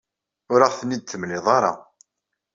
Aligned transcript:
Ur 0.53 0.61
aɣ-ten-id-temliḍ 0.61 1.45
ara. 1.57 1.73